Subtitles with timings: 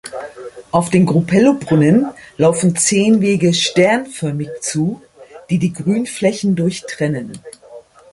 [0.71, 2.07] Auf den Grupello-Brunnen
[2.37, 4.99] laufen zehn Wege sternförmig zu,
[5.51, 7.37] die die Grünflächen durchtrennen.